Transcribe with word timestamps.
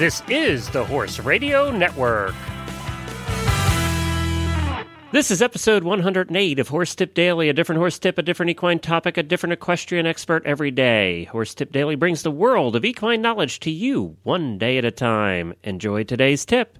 This 0.00 0.22
is 0.30 0.70
the 0.70 0.82
Horse 0.82 1.18
Radio 1.18 1.70
Network. 1.70 2.34
This 5.12 5.30
is 5.30 5.42
episode 5.42 5.84
108 5.84 6.58
of 6.58 6.68
Horse 6.68 6.94
Tip 6.94 7.12
Daily, 7.12 7.50
a 7.50 7.52
different 7.52 7.80
horse 7.80 7.98
tip, 7.98 8.16
a 8.16 8.22
different 8.22 8.48
equine 8.48 8.78
topic, 8.78 9.18
a 9.18 9.22
different 9.22 9.52
equestrian 9.52 10.06
expert 10.06 10.46
every 10.46 10.70
day. 10.70 11.24
Horse 11.24 11.52
Tip 11.52 11.70
Daily 11.70 11.96
brings 11.96 12.22
the 12.22 12.30
world 12.30 12.76
of 12.76 12.84
equine 12.86 13.20
knowledge 13.20 13.60
to 13.60 13.70
you 13.70 14.16
one 14.22 14.56
day 14.56 14.78
at 14.78 14.86
a 14.86 14.90
time. 14.90 15.52
Enjoy 15.64 16.02
today's 16.02 16.46
tip. 16.46 16.78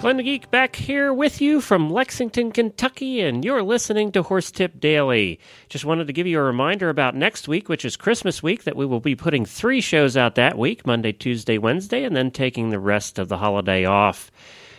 Glenn 0.00 0.16
the 0.16 0.22
Geek 0.22 0.50
back 0.50 0.76
here 0.76 1.12
with 1.12 1.42
you 1.42 1.60
from 1.60 1.90
Lexington, 1.90 2.52
Kentucky, 2.52 3.20
and 3.20 3.44
you're 3.44 3.62
listening 3.62 4.10
to 4.12 4.22
Horse 4.22 4.50
Tip 4.50 4.80
Daily. 4.80 5.38
Just 5.68 5.84
wanted 5.84 6.06
to 6.06 6.14
give 6.14 6.26
you 6.26 6.38
a 6.38 6.42
reminder 6.42 6.88
about 6.88 7.14
next 7.14 7.46
week, 7.46 7.68
which 7.68 7.84
is 7.84 7.98
Christmas 7.98 8.42
week, 8.42 8.64
that 8.64 8.76
we 8.76 8.86
will 8.86 9.00
be 9.00 9.14
putting 9.14 9.44
three 9.44 9.82
shows 9.82 10.16
out 10.16 10.36
that 10.36 10.56
week 10.56 10.86
Monday, 10.86 11.12
Tuesday, 11.12 11.58
Wednesday, 11.58 12.02
and 12.02 12.16
then 12.16 12.30
taking 12.30 12.70
the 12.70 12.80
rest 12.80 13.18
of 13.18 13.28
the 13.28 13.36
holiday 13.36 13.84
off. 13.84 14.30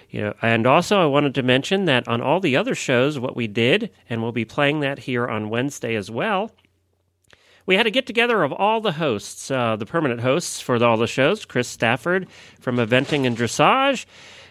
You 0.09 0.21
know, 0.21 0.33
and 0.41 0.65
also 0.65 0.99
I 0.99 1.05
wanted 1.05 1.35
to 1.35 1.43
mention 1.43 1.85
that 1.85 2.07
on 2.07 2.19
all 2.19 2.39
the 2.39 2.57
other 2.57 2.73
shows, 2.73 3.19
what 3.19 3.35
we 3.35 3.45
did, 3.45 3.91
and 4.09 4.23
we'll 4.23 4.31
be 4.31 4.43
playing 4.43 4.79
that 4.79 4.97
here 4.97 5.27
on 5.27 5.51
Wednesday 5.51 5.93
as 5.93 6.09
well. 6.09 6.49
We 7.65 7.75
had 7.75 7.87
a 7.87 7.91
get 7.91 8.05
together 8.05 8.43
of 8.43 8.51
all 8.51 8.81
the 8.81 8.93
hosts, 8.93 9.51
uh, 9.51 9.75
the 9.75 9.85
permanent 9.85 10.21
hosts 10.21 10.59
for 10.59 10.83
all 10.83 10.97
the 10.97 11.07
shows 11.07 11.45
Chris 11.45 11.67
Stafford 11.67 12.27
from 12.59 12.77
Eventing 12.77 13.25
and 13.25 13.37
Dressage. 13.37 14.05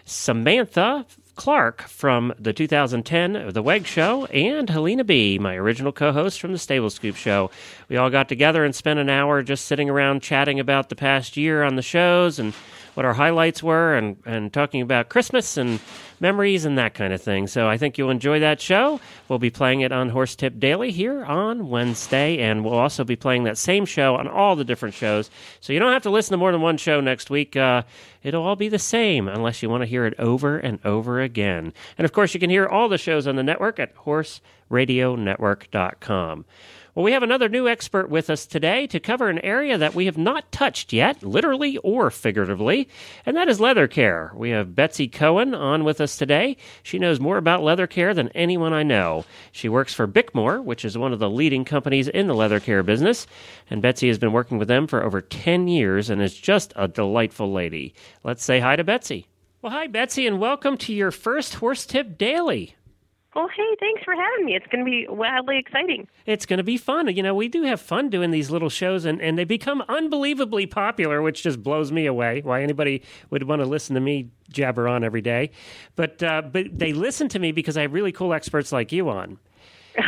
Samantha 0.05 1.05
Clark 1.35 1.83
from 1.83 2.33
the 2.37 2.53
2010 2.53 3.53
The 3.53 3.61
Weg 3.63 3.87
Show, 3.87 4.25
and 4.25 4.69
Helena 4.69 5.03
B., 5.03 5.39
my 5.39 5.55
original 5.55 5.91
co 5.91 6.11
host 6.11 6.39
from 6.39 6.51
the 6.51 6.57
Stable 6.57 6.89
Scoop 6.89 7.15
Show. 7.15 7.49
We 7.89 7.97
all 7.97 8.09
got 8.09 8.27
together 8.27 8.65
and 8.65 8.75
spent 8.75 8.99
an 8.99 9.09
hour 9.09 9.41
just 9.41 9.65
sitting 9.65 9.89
around 9.89 10.21
chatting 10.21 10.59
about 10.59 10.89
the 10.89 10.95
past 10.95 11.37
year 11.37 11.63
on 11.63 11.75
the 11.75 11.81
shows 11.81 12.37
and 12.39 12.53
what 12.93 13.05
our 13.05 13.13
highlights 13.13 13.63
were 13.63 13.95
and, 13.95 14.17
and 14.25 14.51
talking 14.51 14.81
about 14.81 15.07
Christmas 15.09 15.55
and 15.57 15.79
memories 16.19 16.65
and 16.65 16.77
that 16.77 16.93
kind 16.93 17.13
of 17.13 17.21
thing. 17.21 17.47
So 17.47 17.67
I 17.67 17.77
think 17.77 17.97
you'll 17.97 18.11
enjoy 18.11 18.41
that 18.41 18.61
show. 18.61 18.99
We'll 19.27 19.39
be 19.39 19.49
playing 19.49 19.81
it 19.81 19.91
on 19.91 20.09
Horse 20.09 20.35
Tip 20.35 20.59
Daily 20.59 20.91
here 20.91 21.25
on 21.25 21.69
Wednesday, 21.69 22.37
and 22.39 22.63
we'll 22.63 22.77
also 22.77 23.03
be 23.03 23.15
playing 23.15 23.45
that 23.45 23.57
same 23.57 23.85
show 23.85 24.15
on 24.15 24.27
all 24.27 24.55
the 24.55 24.63
different 24.63 24.93
shows. 24.93 25.31
So 25.59 25.73
you 25.73 25.79
don't 25.79 25.93
have 25.93 26.03
to 26.03 26.11
listen 26.11 26.33
to 26.33 26.37
more 26.37 26.51
than 26.51 26.61
one 26.61 26.77
show 26.77 27.01
next 27.01 27.29
week. 27.29 27.55
Uh, 27.55 27.83
it'll 28.23 28.43
all 28.43 28.55
be 28.55 28.69
the 28.69 28.79
same 28.79 29.27
unless 29.27 29.63
you 29.63 29.69
want 29.69 29.81
to 29.81 29.87
hear 29.87 30.05
it 30.05 30.13
over 30.19 30.57
and 30.57 30.79
over 30.85 31.21
again. 31.21 31.73
And 31.97 32.05
of 32.05 32.13
course, 32.13 32.33
you 32.33 32.39
can 32.39 32.49
hear 32.49 32.65
all 32.67 32.87
the 32.87 32.97
shows 32.97 33.27
on 33.27 33.35
the 33.35 33.43
network 33.43 33.77
at 33.79 33.93
horseradionetwork.com. 33.95 36.45
Well, 36.93 37.05
we 37.05 37.13
have 37.13 37.23
another 37.23 37.47
new 37.47 37.69
expert 37.69 38.09
with 38.09 38.29
us 38.29 38.45
today 38.45 38.85
to 38.87 38.99
cover 38.99 39.29
an 39.29 39.39
area 39.39 39.77
that 39.77 39.95
we 39.95 40.07
have 40.07 40.17
not 40.17 40.51
touched 40.51 40.91
yet, 40.91 41.23
literally 41.23 41.77
or 41.77 42.11
figuratively, 42.11 42.89
and 43.25 43.37
that 43.37 43.47
is 43.47 43.61
leather 43.61 43.87
care. 43.87 44.33
We 44.35 44.49
have 44.49 44.75
Betsy 44.75 45.07
Cohen 45.07 45.55
on 45.55 45.85
with 45.85 46.01
us 46.01 46.17
today. 46.17 46.57
She 46.83 46.99
knows 46.99 47.17
more 47.17 47.37
about 47.37 47.63
leather 47.63 47.87
care 47.87 48.13
than 48.13 48.27
anyone 48.35 48.73
I 48.73 48.83
know. 48.83 49.23
She 49.53 49.69
works 49.69 49.93
for 49.93 50.05
Bickmore, 50.05 50.61
which 50.61 50.83
is 50.83 50.97
one 50.97 51.13
of 51.13 51.19
the 51.19 51.29
leading 51.29 51.63
companies 51.63 52.09
in 52.09 52.27
the 52.27 52.35
leather 52.35 52.59
care 52.59 52.83
business, 52.83 53.25
and 53.69 53.81
Betsy 53.81 54.09
has 54.09 54.19
been 54.19 54.33
working 54.33 54.57
with 54.57 54.67
them 54.67 54.85
for 54.85 55.01
over 55.01 55.21
10 55.21 55.69
years 55.69 56.09
and 56.09 56.21
is 56.21 56.35
just 56.35 56.73
a 56.75 56.89
delightful 56.89 57.53
lady. 57.53 57.93
Let's 58.25 58.43
say 58.43 58.59
hi 58.59 58.75
to 58.75 58.83
Betsy. 58.83 59.27
Well, 59.61 59.71
hi, 59.71 59.87
Betsy, 59.87 60.27
and 60.27 60.41
welcome 60.41 60.75
to 60.79 60.93
your 60.93 61.11
first 61.11 61.53
Horse 61.53 61.85
Tip 61.85 62.17
Daily. 62.17 62.75
Well, 63.33 63.47
hey, 63.55 63.75
thanks 63.79 64.03
for 64.03 64.13
having 64.13 64.45
me. 64.45 64.55
It's 64.55 64.65
going 64.67 64.83
to 64.83 64.89
be 64.89 65.07
wildly 65.09 65.57
exciting. 65.57 66.07
It's 66.25 66.45
going 66.45 66.57
to 66.57 66.63
be 66.63 66.75
fun. 66.75 67.07
You 67.15 67.23
know, 67.23 67.33
we 67.33 67.47
do 67.47 67.63
have 67.63 67.79
fun 67.79 68.09
doing 68.09 68.31
these 68.31 68.51
little 68.51 68.69
shows, 68.69 69.05
and, 69.05 69.21
and 69.21 69.37
they 69.39 69.45
become 69.45 69.81
unbelievably 69.87 70.65
popular, 70.67 71.21
which 71.21 71.41
just 71.43 71.63
blows 71.63 71.93
me 71.93 72.05
away. 72.07 72.41
Why 72.43 72.61
anybody 72.61 73.03
would 73.29 73.43
want 73.43 73.61
to 73.61 73.65
listen 73.67 73.93
to 73.95 74.01
me 74.01 74.27
jabber 74.49 74.87
on 74.87 75.05
every 75.05 75.21
day. 75.21 75.51
But, 75.95 76.21
uh, 76.21 76.41
but 76.41 76.77
they 76.77 76.91
listen 76.91 77.29
to 77.29 77.39
me 77.39 77.53
because 77.53 77.77
I 77.77 77.83
have 77.83 77.93
really 77.93 78.11
cool 78.11 78.33
experts 78.33 78.73
like 78.73 78.91
you 78.91 79.07
on. 79.09 79.37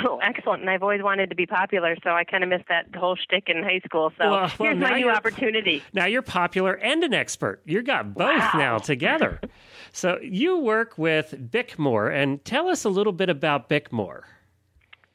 Oh, 0.06 0.18
excellent! 0.24 0.62
And 0.62 0.70
I've 0.70 0.82
always 0.82 1.04
wanted 1.04 1.30
to 1.30 1.36
be 1.36 1.46
popular, 1.46 1.98
so 2.06 2.12
I 2.12 2.24
kind 2.24 2.42
of 2.42 2.50
missed 2.50 2.70
that 2.70 2.86
whole 2.96 3.18
shtick 3.18 3.50
in 3.50 3.64
high 3.64 3.82
school. 3.86 4.14
So 4.18 4.30
Well, 4.32 4.40
well, 4.40 4.50
here's 4.60 4.78
my 4.80 4.98
new 4.98 5.10
opportunity. 5.10 5.84
Now 5.92 6.06
you're 6.06 6.22
popular 6.22 6.72
and 6.74 7.04
an 7.04 7.14
expert. 7.14 7.62
You 7.66 7.82
got 7.82 8.14
both 8.14 8.28
Wow. 8.30 8.52
now 8.56 8.78
together. 8.78 9.42
so 9.94 10.20
you 10.22 10.58
work 10.58 10.98
with 10.98 11.52
Bickmore, 11.52 12.14
and 12.14 12.44
tell 12.44 12.68
us 12.68 12.84
a 12.84 12.90
little 12.90 13.14
bit 13.14 13.30
about 13.30 13.70
Bickmore. 13.70 14.24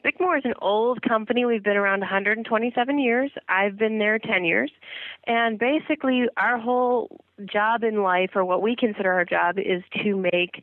Bickmore 0.04 0.38
is 0.38 0.44
an 0.44 0.54
old 0.62 1.02
company. 1.02 1.44
We've 1.44 1.62
been 1.62 1.76
around 1.76 2.00
127 2.00 2.98
years. 3.00 3.32
I've 3.48 3.76
been 3.76 3.98
there 3.98 4.20
10 4.20 4.44
years. 4.44 4.70
And 5.26 5.58
basically, 5.58 6.26
our 6.36 6.58
whole 6.58 7.20
job 7.44 7.82
in 7.82 8.04
life, 8.04 8.30
or 8.36 8.44
what 8.44 8.62
we 8.62 8.76
consider 8.76 9.12
our 9.12 9.24
job, 9.24 9.58
is 9.58 9.82
to 10.04 10.16
make 10.16 10.62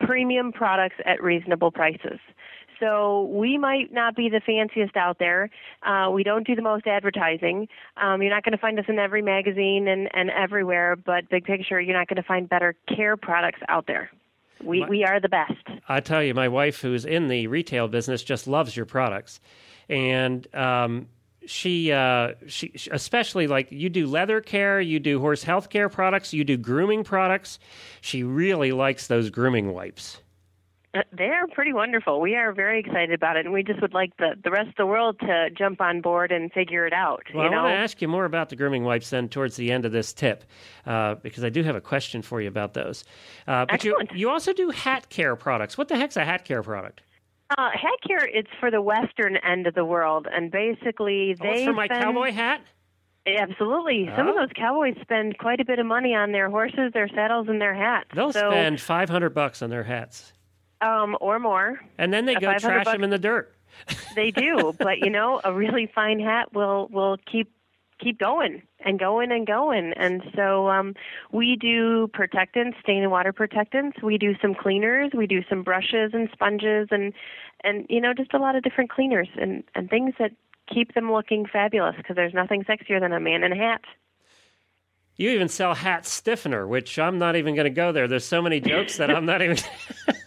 premium 0.00 0.50
products 0.50 0.96
at 1.06 1.22
reasonable 1.22 1.70
prices. 1.70 2.18
So 2.80 3.24
we 3.32 3.58
might 3.58 3.92
not 3.92 4.16
be 4.16 4.28
the 4.28 4.40
fanciest 4.44 4.96
out 4.96 5.18
there. 5.18 5.50
Uh, 5.82 6.10
we 6.10 6.22
don't 6.22 6.46
do 6.46 6.54
the 6.54 6.62
most 6.62 6.86
advertising. 6.86 7.68
Um, 7.96 8.20
you're 8.22 8.30
not 8.32 8.44
going 8.44 8.52
to 8.52 8.58
find 8.58 8.78
us 8.78 8.84
in 8.88 8.98
every 8.98 9.22
magazine 9.22 9.88
and, 9.88 10.08
and 10.14 10.30
everywhere, 10.30 10.96
but 10.96 11.28
big 11.28 11.44
picture, 11.44 11.80
you're 11.80 11.96
not 11.96 12.08
going 12.08 12.16
to 12.16 12.22
find 12.26 12.48
better 12.48 12.74
care 12.88 13.16
products 13.16 13.60
out 13.68 13.86
there. 13.86 14.10
We, 14.62 14.80
My- 14.80 14.88
we 14.88 15.04
are 15.04 15.20
the 15.20 15.28
best. 15.28 15.52
I 15.88 16.00
tell 16.00 16.22
you, 16.22 16.32
my 16.34 16.48
wife, 16.48 16.80
who's 16.80 17.04
in 17.04 17.28
the 17.28 17.46
retail 17.48 17.88
business, 17.88 18.22
just 18.22 18.46
loves 18.46 18.76
your 18.76 18.86
products, 18.86 19.40
and 19.88 20.46
um, 20.54 21.08
she, 21.44 21.92
uh, 21.92 22.32
she, 22.46 22.72
she- 22.74 22.90
especially 22.90 23.46
like 23.46 23.70
you 23.70 23.90
do 23.90 24.06
leather 24.06 24.40
care, 24.40 24.80
you 24.80 24.98
do 25.00 25.20
horse 25.20 25.42
health 25.42 25.68
care 25.68 25.88
products, 25.90 26.32
you 26.32 26.44
do 26.44 26.56
grooming 26.56 27.04
products. 27.04 27.58
She 28.00 28.22
really 28.22 28.72
likes 28.72 29.06
those 29.08 29.28
grooming 29.28 29.72
wipes. 29.74 30.20
Uh, 30.94 31.02
They're 31.12 31.46
pretty 31.48 31.72
wonderful. 31.72 32.20
We 32.20 32.36
are 32.36 32.52
very 32.52 32.78
excited 32.78 33.12
about 33.12 33.36
it, 33.36 33.44
and 33.44 33.52
we 33.52 33.62
just 33.62 33.80
would 33.82 33.94
like 33.94 34.16
the, 34.18 34.34
the 34.42 34.50
rest 34.50 34.68
of 34.68 34.74
the 34.76 34.86
world 34.86 35.18
to 35.20 35.50
jump 35.50 35.80
on 35.80 36.00
board 36.00 36.30
and 36.30 36.52
figure 36.52 36.86
it 36.86 36.92
out. 36.92 37.24
Well, 37.34 37.46
I 37.46 37.48
know, 37.50 37.62
want 37.64 37.74
to 37.74 37.78
ask 37.78 38.00
you 38.00 38.08
more 38.08 38.24
about 38.24 38.48
the 38.48 38.56
grooming 38.56 38.84
wipes 38.84 39.10
then 39.10 39.28
towards 39.28 39.56
the 39.56 39.72
end 39.72 39.84
of 39.84 39.92
this 39.92 40.12
tip, 40.12 40.44
uh, 40.86 41.16
because 41.16 41.42
I 41.42 41.48
do 41.48 41.62
have 41.64 41.74
a 41.74 41.80
question 41.80 42.22
for 42.22 42.40
you 42.40 42.48
about 42.48 42.74
those. 42.74 43.04
Uh, 43.48 43.66
but 43.66 43.82
you, 43.82 43.92
Excellent. 43.98 44.18
you 44.18 44.30
also 44.30 44.52
do 44.52 44.70
hat 44.70 45.08
care 45.08 45.34
products. 45.36 45.76
What 45.76 45.88
the 45.88 45.96
heck's 45.96 46.16
a 46.16 46.24
hat 46.24 46.44
care 46.44 46.62
product? 46.62 47.00
uh, 47.58 47.70
hat 47.70 47.98
care 48.06 48.26
it's 48.32 48.50
for 48.60 48.70
the 48.70 48.80
western 48.80 49.36
end 49.38 49.66
of 49.66 49.74
the 49.74 49.84
world, 49.84 50.26
and 50.32 50.50
basically 50.50 51.34
they. 51.40 51.46
Oh, 51.48 51.50
it's 51.50 51.60
they 51.60 51.66
for 51.66 51.72
my 51.72 51.86
spend, 51.86 52.02
cowboy 52.04 52.30
hat. 52.32 52.60
Absolutely, 53.26 54.10
some 54.16 54.28
of 54.28 54.34
Oh. 54.36 54.40
those 54.40 54.50
cowboys 54.54 54.96
spend 55.00 55.38
quite 55.38 55.58
a 55.58 55.64
bit 55.64 55.78
of 55.78 55.86
money 55.86 56.14
on 56.14 56.32
their 56.32 56.50
horses, 56.50 56.92
their 56.92 57.08
saddles, 57.08 57.48
and 57.48 57.58
their 57.60 57.72
hats. 57.74 58.10
They'll 58.14 58.32
so, 58.32 58.50
spend 58.50 58.80
five 58.82 59.08
hundred 59.08 59.30
bucks 59.30 59.62
on 59.62 59.70
their 59.70 59.84
hats, 59.84 60.33
um, 60.84 61.16
or 61.20 61.38
more. 61.38 61.80
and 61.98 62.12
then 62.12 62.26
they 62.26 62.34
go 62.34 62.46
500 62.46 62.60
trash 62.60 62.84
bucks- 62.84 62.94
them 62.94 63.04
in 63.04 63.10
the 63.10 63.18
dirt. 63.18 63.52
They 64.14 64.30
do, 64.30 64.72
but 64.78 64.98
you 65.00 65.10
know, 65.10 65.40
a 65.42 65.52
really 65.52 65.90
fine 65.92 66.20
hat 66.20 66.52
will 66.54 66.86
will 66.92 67.16
keep 67.30 67.50
keep 68.00 68.18
going 68.20 68.62
and 68.84 68.98
going 68.98 69.32
and 69.32 69.46
going. 69.46 69.92
And 69.96 70.22
so 70.36 70.68
um, 70.68 70.94
we 71.32 71.56
do 71.56 72.08
protectants, 72.12 72.78
stain 72.82 73.02
and 73.02 73.10
water 73.10 73.32
protectants. 73.32 74.00
We 74.02 74.18
do 74.18 74.34
some 74.40 74.54
cleaners. 74.54 75.10
We 75.12 75.26
do 75.26 75.42
some 75.48 75.64
brushes 75.64 76.12
and 76.12 76.28
sponges 76.32 76.88
and 76.92 77.12
and 77.64 77.86
you 77.88 78.00
know 78.00 78.12
just 78.14 78.34
a 78.34 78.38
lot 78.38 78.54
of 78.54 78.62
different 78.62 78.90
cleaners 78.90 79.28
and 79.40 79.64
and 79.74 79.90
things 79.90 80.14
that 80.20 80.30
keep 80.72 80.94
them 80.94 81.12
looking 81.12 81.46
fabulous 81.46 81.96
because 81.96 82.16
there's 82.16 82.34
nothing 82.34 82.64
sexier 82.64 83.00
than 83.00 83.12
a 83.12 83.20
man 83.20 83.42
in 83.42 83.52
a 83.52 83.56
hat. 83.56 83.82
You 85.16 85.30
even 85.30 85.48
sell 85.48 85.74
hat 85.74 86.06
stiffener, 86.06 86.66
which 86.66 86.98
I'm 86.98 87.18
not 87.18 87.36
even 87.36 87.54
going 87.54 87.66
to 87.66 87.70
go 87.70 87.92
there. 87.92 88.08
There's 88.08 88.24
so 88.24 88.42
many 88.42 88.60
jokes 88.60 88.96
that 88.96 89.10
I'm 89.10 89.26
not 89.26 89.42
even. 89.42 89.56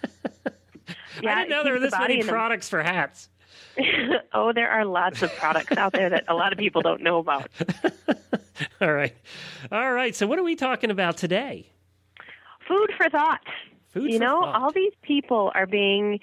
Yeah, 1.22 1.32
I 1.34 1.36
didn't 1.40 1.50
know 1.50 1.64
there 1.64 1.74
were 1.74 1.80
this 1.80 1.92
the 1.92 2.00
many 2.00 2.20
in 2.20 2.26
them. 2.26 2.30
products 2.30 2.70
for 2.70 2.82
hats. 2.84 3.30
oh, 4.34 4.54
there 4.54 4.70
are 4.70 4.86
lots 4.86 5.22
of 5.22 5.34
products 5.36 5.78
out 5.78 5.94
there 5.94 6.10
that 6.10 6.26
a 6.28 6.34
lot 6.34 6.52
of 6.52 6.60
people 6.60 6.82
don't 6.82 7.02
know 7.02 7.20
about. 7.20 7.50
All 8.82 8.92
right, 8.92 9.16
all 9.72 9.92
right. 9.94 10.16
So 10.16 10.26
what 10.26 10.40
are 10.40 10.44
we 10.44 10.56
talking 10.56 10.90
about 10.90 11.18
today? 11.18 11.68
Food 12.68 12.92
for 12.98 13.08
thought. 13.10 13.42
Food 13.94 14.12
you 14.12 14.18
for 14.18 14.24
know, 14.26 14.42
thought. 14.42 14.56
all 14.56 14.72
these 14.72 14.94
people 15.04 15.52
are 15.54 15.68
being 15.68 16.20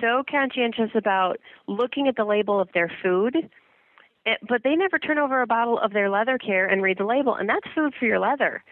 so 0.00 0.22
conscientious 0.30 0.90
about 0.94 1.38
looking 1.66 2.06
at 2.06 2.14
the 2.16 2.24
label 2.24 2.60
of 2.60 2.68
their 2.72 2.90
food, 3.02 3.36
eh, 4.26 4.34
but 4.48 4.62
they 4.62 4.76
never 4.76 4.98
turn 4.98 5.18
over 5.18 5.42
a 5.42 5.46
bottle 5.46 5.78
of 5.78 5.92
their 5.92 6.08
leather 6.08 6.38
care 6.38 6.66
and 6.66 6.82
read 6.82 6.98
the 6.98 7.04
label, 7.04 7.34
and 7.34 7.48
that's 7.48 7.66
food 7.74 7.94
for 7.98 8.06
your 8.06 8.20
leather. 8.20 8.62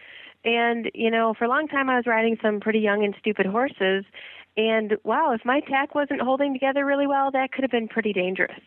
And 0.44 0.90
you 0.94 1.11
know, 1.11 1.34
for 1.37 1.44
a 1.44 1.49
long 1.49 1.67
time, 1.69 1.90
I 1.90 1.96
was 1.96 2.06
riding 2.06 2.38
some 2.40 2.61
pretty 2.61 2.78
young 2.81 3.05
and 3.05 3.14
stupid 3.19 3.46
horses, 3.46 4.05
and 4.68 4.96
wow, 5.04 5.32
if 5.32 5.44
my 5.44 5.60
tack 5.60 5.94
wasn't 5.94 6.20
holding 6.20 6.52
together 6.52 6.84
really 6.84 7.06
well, 7.06 7.30
that 7.30 7.52
could 7.52 7.62
have 7.62 7.70
been 7.70 7.88
pretty 7.88 8.12
dangerous. 8.12 8.60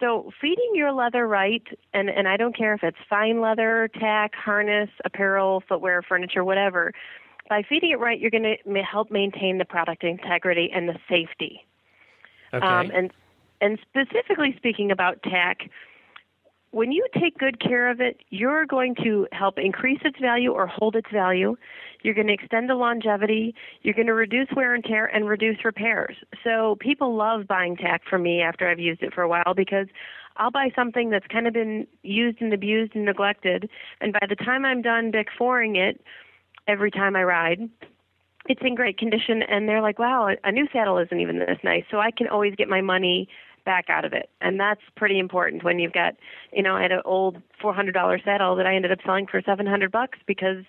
So 0.00 0.30
feeding 0.40 0.72
your 0.74 0.92
leather 0.92 1.26
right, 1.26 1.66
and 1.92 2.08
and 2.08 2.28
I 2.28 2.36
don't 2.36 2.56
care 2.56 2.74
if 2.74 2.82
it's 2.82 2.98
fine 3.08 3.40
leather, 3.40 3.88
tack, 3.98 4.34
harness, 4.34 4.90
apparel, 5.04 5.62
footwear, 5.68 6.02
furniture, 6.02 6.44
whatever. 6.44 6.92
By 7.48 7.62
feeding 7.68 7.90
it 7.90 7.98
right, 7.98 8.18
you're 8.18 8.30
going 8.30 8.56
to 8.64 8.82
help 8.82 9.10
maintain 9.10 9.58
the 9.58 9.64
product 9.64 10.02
integrity 10.02 10.70
and 10.74 10.88
the 10.88 10.96
safety. 11.08 11.66
Okay. 12.52 12.66
Um, 12.66 12.90
and 12.94 13.12
And 13.60 13.78
specifically 13.88 14.54
speaking 14.56 14.90
about 14.90 15.22
tack, 15.22 15.70
when 16.74 16.90
you 16.90 17.06
take 17.20 17.38
good 17.38 17.60
care 17.60 17.88
of 17.88 18.00
it, 18.00 18.20
you're 18.30 18.66
going 18.66 18.96
to 18.96 19.28
help 19.30 19.58
increase 19.58 20.00
its 20.04 20.18
value 20.20 20.50
or 20.50 20.66
hold 20.66 20.96
its 20.96 21.08
value. 21.12 21.54
You're 22.02 22.14
going 22.14 22.26
to 22.26 22.32
extend 22.32 22.68
the 22.68 22.74
longevity. 22.74 23.54
You're 23.82 23.94
going 23.94 24.08
to 24.08 24.14
reduce 24.14 24.48
wear 24.56 24.74
and 24.74 24.82
tear 24.82 25.06
and 25.06 25.28
reduce 25.28 25.64
repairs. 25.64 26.16
So 26.42 26.76
people 26.80 27.14
love 27.14 27.46
buying 27.46 27.76
tack 27.76 28.02
from 28.10 28.24
me 28.24 28.42
after 28.42 28.68
I've 28.68 28.80
used 28.80 29.04
it 29.04 29.14
for 29.14 29.22
a 29.22 29.28
while 29.28 29.54
because 29.54 29.86
I'll 30.36 30.50
buy 30.50 30.70
something 30.74 31.10
that's 31.10 31.28
kind 31.28 31.46
of 31.46 31.54
been 31.54 31.86
used 32.02 32.42
and 32.42 32.52
abused 32.52 32.96
and 32.96 33.04
neglected, 33.04 33.70
and 34.00 34.12
by 34.12 34.26
the 34.28 34.34
time 34.34 34.64
I'm 34.64 34.82
done 34.82 35.12
Bic 35.12 35.28
fouring 35.38 35.76
it, 35.76 36.00
every 36.66 36.90
time 36.90 37.14
I 37.14 37.22
ride, 37.22 37.70
it's 38.48 38.60
in 38.64 38.74
great 38.74 38.98
condition. 38.98 39.42
And 39.42 39.68
they're 39.68 39.80
like, 39.80 40.00
"Wow, 40.00 40.34
a 40.42 40.50
new 40.50 40.66
saddle 40.72 40.98
isn't 40.98 41.20
even 41.20 41.38
this 41.38 41.62
nice." 41.62 41.84
So 41.88 42.00
I 42.00 42.10
can 42.10 42.26
always 42.26 42.56
get 42.56 42.68
my 42.68 42.80
money 42.80 43.28
back 43.64 43.88
out 43.88 44.04
of 44.04 44.12
it, 44.12 44.30
and 44.40 44.58
that's 44.60 44.80
pretty 44.96 45.18
important 45.18 45.64
when 45.64 45.78
you've 45.78 45.92
got, 45.92 46.14
you 46.52 46.62
know, 46.62 46.76
I 46.76 46.82
had 46.82 46.92
an 46.92 47.02
old 47.04 47.40
four 47.60 47.74
hundred 47.74 47.92
dollar 47.92 48.20
saddle 48.24 48.56
that 48.56 48.66
I 48.66 48.74
ended 48.74 48.92
up 48.92 48.98
selling 49.04 49.26
for 49.26 49.40
seven 49.42 49.66
hundred 49.66 49.92
bucks 49.92 50.18
because 50.26 50.64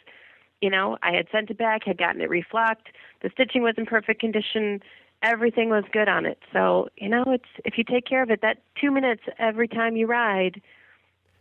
you 0.61 0.69
know, 0.69 0.97
I 1.03 1.11
had 1.11 1.27
sent 1.33 1.49
it 1.49 1.57
back, 1.57 1.83
had 1.83 1.97
gotten 1.97 2.21
it 2.21 2.29
reflocked. 2.29 2.87
The 3.21 3.29
stitching 3.33 3.61
was 3.61 3.75
in 3.77 3.85
perfect 3.85 4.21
condition 4.21 4.81
everything 5.25 5.69
was 5.69 5.83
good 5.91 6.07
on 6.07 6.25
it. 6.25 6.39
So, 6.53 6.87
you 6.97 7.09
know, 7.09 7.23
it's 7.27 7.49
if 7.65 7.77
you 7.77 7.83
take 7.83 8.05
care 8.05 8.23
of 8.23 8.29
it, 8.29 8.41
that 8.41 8.57
two 8.79 8.91
minutes 8.91 9.23
every 9.39 9.67
time 9.67 9.95
you 9.95 10.07
ride. 10.07 10.61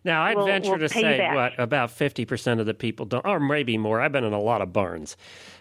Now, 0.05 0.23
I'd 0.23 0.37
will, 0.37 0.45
venture 0.45 0.73
will 0.73 0.79
to 0.81 0.89
say 0.89 1.31
what 1.33 1.59
about 1.59 1.91
fifty 1.91 2.27
percent 2.27 2.61
of 2.61 2.67
the 2.67 2.75
people 2.75 3.07
don't, 3.07 3.25
or 3.25 3.41
maybe 3.41 3.79
more. 3.79 4.03
I've 4.03 4.13
been 4.13 4.25
in 4.25 4.35
a 4.35 4.41
lot 4.41 4.61
of 4.61 4.71
barns, 4.71 5.17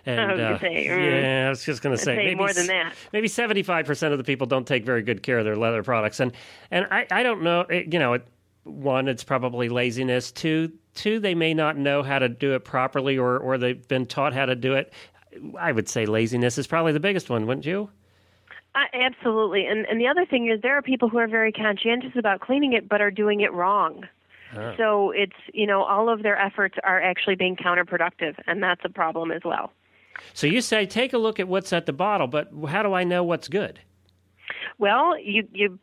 and 0.06 0.20
I 0.20 0.52
uh, 0.54 0.60
say, 0.60 0.88
mm, 0.88 1.22
yeah, 1.24 1.48
I 1.48 1.50
was 1.50 1.64
just 1.64 1.82
going 1.82 1.96
to 1.96 1.98
say, 1.98 2.16
say 2.16 2.18
maybe 2.18 2.36
more 2.36 2.52
than 2.52 2.68
that. 2.68 2.94
Maybe 3.14 3.30
seventy-five 3.30 3.86
percent 3.86 4.12
of 4.12 4.18
the 4.18 4.26
people 4.26 4.46
don't 4.46 4.68
take 4.68 4.86
very 4.86 5.02
good 5.02 5.24
care 5.24 5.40
of 5.40 5.46
their 5.46 5.56
leather 5.56 5.82
products, 5.82 6.20
and 6.20 6.34
and 6.72 6.86
I, 6.92 7.08
I 7.10 7.24
don't 7.24 7.42
know, 7.42 7.62
it, 7.62 7.94
you 7.94 8.00
know, 8.00 8.14
it, 8.14 8.28
one, 8.66 9.08
it's 9.08 9.24
probably 9.24 9.70
laziness. 9.70 10.32
Two, 10.32 10.74
two, 10.94 11.20
they 11.20 11.36
may 11.36 11.54
not 11.54 11.78
know 11.78 12.04
how 12.04 12.20
to 12.20 12.28
do 12.28 12.54
it 12.54 12.66
properly, 12.66 13.18
or 13.18 13.38
or 13.38 13.58
they've 13.58 13.88
been 13.88 14.06
taught 14.06 14.34
how 14.34 14.46
to 14.46 14.56
do 14.56 14.74
it. 14.74 14.92
I 15.58 15.72
would 15.72 15.88
say 15.88 16.06
laziness 16.06 16.58
is 16.58 16.68
probably 16.68 16.92
the 16.92 17.00
biggest 17.00 17.30
one, 17.30 17.48
wouldn't 17.48 17.66
you? 17.66 17.90
Uh, 18.76 18.80
absolutely. 18.94 19.66
And 19.68 19.86
and 19.86 20.02
the 20.02 20.08
other 20.08 20.26
thing 20.26 20.50
is 20.50 20.60
there 20.62 20.78
are 20.78 20.82
people 20.82 21.08
who 21.08 21.18
are 21.18 21.28
very 21.28 21.54
conscientious 21.54 22.12
about 22.18 22.42
cleaning 22.42 22.74
it 22.74 22.90
but 22.90 23.00
are 23.00 23.12
doing 23.12 23.40
it 23.40 23.54
wrong. 23.54 24.06
Ah. 24.56 24.74
So 24.78 25.12
it's, 25.12 25.36
you 25.54 25.68
know, 25.68 25.84
all 25.84 26.10
of 26.10 26.24
their 26.24 26.38
efforts 26.38 26.76
are 26.84 27.02
actually 27.02 27.36
being 27.36 27.56
counterproductive 27.56 28.36
and 28.48 28.62
that's 28.62 28.82
a 28.84 28.90
problem 28.90 29.32
as 29.32 29.42
well. 29.44 29.72
So 30.34 30.48
you 30.48 30.62
say 30.62 30.86
take 30.86 31.14
a 31.14 31.18
look 31.18 31.40
at 31.40 31.48
what's 31.48 31.74
at 31.74 31.86
the 31.86 31.94
bottle, 31.94 32.28
but 32.28 32.50
how 32.68 32.84
do 32.84 32.94
I 32.94 33.04
know 33.04 33.24
what's 33.24 33.48
good? 33.48 33.80
Well, 34.78 35.18
you 35.20 35.48
you 35.54 35.80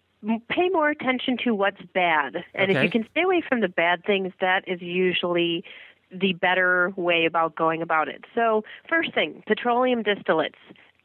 pay 0.49 0.69
more 0.69 0.91
attention 0.91 1.37
to 1.45 1.55
what's 1.55 1.81
bad. 1.95 2.45
And 2.55 2.71
Okay. 2.71 2.79
if 2.79 2.85
you 2.85 2.91
can 2.91 3.09
stay 3.11 3.23
away 3.23 3.41
from 3.49 3.61
the 3.61 3.69
bad 3.69 4.05
things, 4.05 4.33
that 4.41 4.65
is 4.67 4.81
usually 4.83 5.65
the 6.13 6.35
better 6.35 6.93
way 6.97 7.25
about 7.25 7.55
going 7.55 7.83
about 7.83 8.09
it. 8.09 8.25
So, 8.35 8.65
first 8.89 9.15
thing, 9.15 9.43
petroleum 9.47 10.03
distillates. 10.03 10.59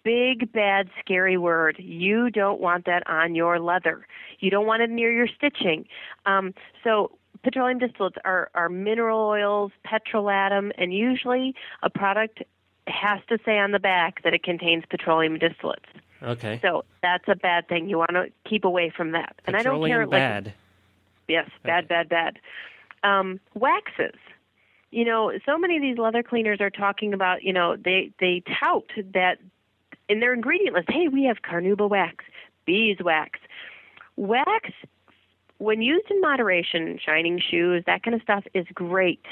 Big, 0.04 0.52
bad, 0.52 0.90
scary 1.00 1.38
word. 1.38 1.78
You 1.80 2.30
don't 2.30 2.60
want 2.60 2.86
that 2.86 3.08
on 3.08 3.34
your 3.36 3.60
leather. 3.60 4.06
You 4.40 4.52
don't 4.52 4.68
want 4.68 4.84
it 4.84 4.90
near 4.90 5.12
your 5.12 5.28
stitching. 5.28 5.88
Um, 6.26 6.54
so, 6.84 7.18
petroleum 7.46 7.80
distillates 7.80 8.18
are, 8.26 8.50
are 8.56 8.70
mineral 8.70 9.20
oils, 9.20 9.72
petrolatum, 9.86 10.72
and 10.80 10.92
usually 10.92 11.54
a 11.84 11.92
product 11.92 12.42
has 12.88 13.20
to 13.30 13.38
say 13.46 13.60
on 13.60 13.72
the 13.72 13.78
back 13.78 14.24
that 14.24 14.34
it 14.34 14.42
contains 14.42 14.84
petroleum 14.90 15.38
distillates. 15.38 15.86
Okay. 16.24 16.60
So 16.64 16.86
that's 17.04 17.26
a 17.28 17.36
bad 17.36 17.68
thing. 17.68 17.88
You 17.88 18.00
want 18.00 18.12
to 18.12 18.32
keep 18.50 18.66
away 18.66 18.92
from 18.96 19.12
that. 19.12 19.36
And 19.46 19.56
I 19.56 19.62
don't 19.62 19.76
Petroleum 19.76 19.96
care. 19.96 20.08
Like, 20.08 20.12
bad. 20.12 20.54
yes, 21.28 21.48
bad, 21.64 21.88
bad, 21.88 22.10
bad. 22.10 22.40
Um, 23.04 23.40
waxes. 23.54 24.20
You 24.90 25.06
know, 25.06 25.32
so 25.46 25.60
many 25.60 25.76
of 25.76 25.84
these 25.84 26.00
leather 26.00 26.24
cleaners 26.24 26.60
are 26.62 26.72
talking 26.72 27.14
about. 27.14 27.44
You 27.44 27.54
know, 27.54 27.76
they 27.76 28.12
they 28.20 28.42
tout 28.60 28.90
that 29.14 29.38
in 30.10 30.20
their 30.20 30.34
ingredient 30.34 30.74
list. 30.76 30.90
Hey, 30.90 31.10
we 31.10 31.26
have 31.26 31.44
carnauba 31.44 31.88
wax, 31.88 32.26
beeswax, 32.66 33.40
wax. 34.16 34.72
When 35.58 35.82
used 35.82 36.10
in 36.10 36.22
moderation, 36.22 37.00
shining 37.04 37.40
shoes, 37.40 37.84
that 37.88 38.04
kind 38.04 38.16
of 38.16 38.22
stuff 38.22 38.44
is 38.54 38.66
great. 38.74 39.26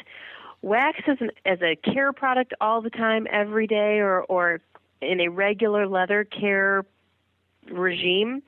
Wax 0.62 1.00
as, 1.08 1.18
an, 1.20 1.32
as 1.46 1.60
a 1.62 1.76
care 1.76 2.14
product 2.14 2.54
all 2.62 2.82
the 2.82 2.90
time, 2.90 3.28
every 3.30 3.68
day, 3.68 4.00
or, 4.00 4.22
or 4.22 4.62
in 5.02 5.20
a 5.20 5.28
regular 5.28 5.88
leather 5.88 6.24
care 6.24 6.86
regime 7.70 8.42